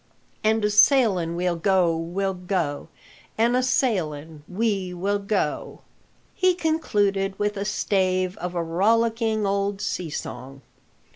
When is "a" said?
0.63-0.71, 3.53-3.61, 7.55-7.65, 8.55-8.63